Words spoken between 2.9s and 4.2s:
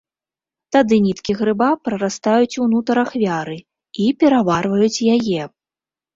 ахвяры і